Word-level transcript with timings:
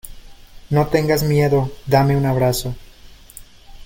no 0.71 0.87
tengas 0.87 1.21
miedo, 1.21 1.69
dame 1.85 2.17
un 2.17 2.25
abrazo. 2.25 2.73